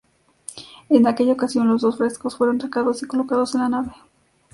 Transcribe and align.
En 0.89 1.05
aquella 1.05 1.33
ocasión 1.33 1.67
los 1.67 1.83
dos 1.83 1.99
frescos 1.99 2.35
fueron 2.35 2.59
sacados 2.59 3.03
y 3.03 3.05
colocados 3.05 3.53
en 3.53 3.61
la 3.61 3.69
nave. 3.69 3.91